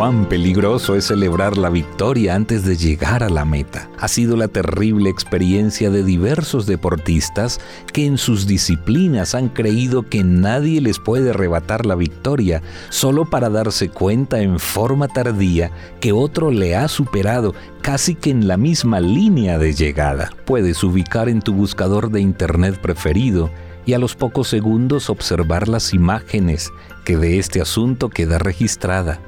[0.00, 3.90] Cuán peligroso es celebrar la victoria antes de llegar a la meta.
[3.98, 7.60] Ha sido la terrible experiencia de diversos deportistas
[7.92, 13.50] que en sus disciplinas han creído que nadie les puede arrebatar la victoria solo para
[13.50, 19.00] darse cuenta en forma tardía que otro le ha superado casi que en la misma
[19.00, 20.30] línea de llegada.
[20.46, 23.50] Puedes ubicar en tu buscador de internet preferido
[23.86, 26.72] y a los pocos segundos observar las imágenes
[27.04, 29.20] que de este asunto queda registrada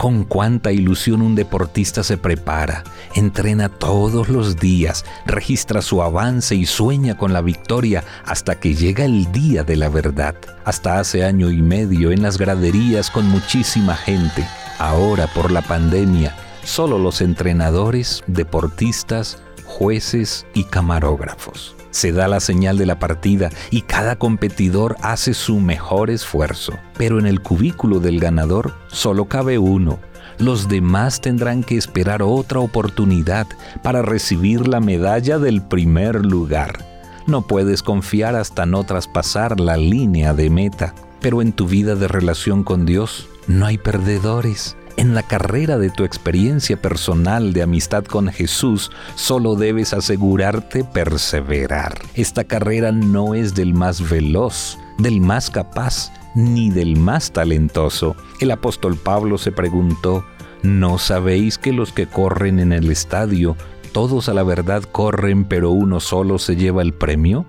[0.00, 2.84] con cuánta ilusión un deportista se prepara,
[3.14, 9.04] entrena todos los días, registra su avance y sueña con la victoria hasta que llega
[9.04, 10.34] el día de la verdad.
[10.64, 14.48] Hasta hace año y medio en las graderías con muchísima gente.
[14.78, 22.78] Ahora por la pandemia, solo los entrenadores, deportistas, jueces y camarógrafos se da la señal
[22.78, 26.74] de la partida y cada competidor hace su mejor esfuerzo.
[26.96, 29.98] Pero en el cubículo del ganador solo cabe uno.
[30.38, 33.46] Los demás tendrán que esperar otra oportunidad
[33.82, 36.84] para recibir la medalla del primer lugar.
[37.26, 40.94] No puedes confiar hasta no traspasar la línea de meta.
[41.20, 44.76] Pero en tu vida de relación con Dios no hay perdedores.
[45.00, 51.94] En la carrera de tu experiencia personal de amistad con Jesús, solo debes asegurarte perseverar.
[52.12, 58.14] Esta carrera no es del más veloz, del más capaz, ni del más talentoso.
[58.40, 60.22] El apóstol Pablo se preguntó,
[60.62, 63.56] ¿no sabéis que los que corren en el estadio,
[63.92, 67.46] todos a la verdad corren, pero uno solo se lleva el premio?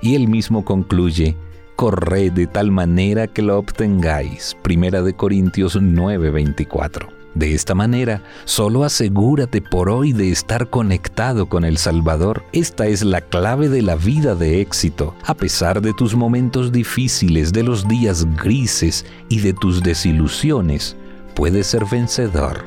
[0.00, 1.36] Y él mismo concluye,
[1.76, 4.56] corred de tal manera que lo obtengáis.
[4.62, 7.08] Primera de Corintios 9:24.
[7.34, 12.44] De esta manera, solo asegúrate por hoy de estar conectado con el Salvador.
[12.52, 15.16] Esta es la clave de la vida de éxito.
[15.24, 20.96] A pesar de tus momentos difíciles, de los días grises y de tus desilusiones,
[21.34, 22.64] puedes ser vencedor.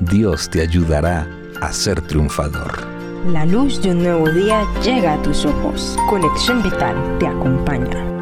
[0.00, 1.28] Dios te ayudará
[1.60, 2.86] a ser triunfador.
[3.26, 5.96] La luz de un nuevo día llega a tus ojos.
[6.08, 8.15] Conexión Vital te acompaña.